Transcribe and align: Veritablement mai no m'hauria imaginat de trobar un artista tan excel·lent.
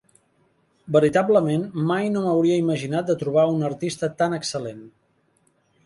Veritablement 0.95 1.67
mai 1.91 2.09
no 2.15 2.25
m'hauria 2.25 2.59
imaginat 2.65 3.13
de 3.13 3.19
trobar 3.23 3.47
un 3.59 3.71
artista 3.71 4.13
tan 4.23 4.39
excel·lent. 4.41 4.85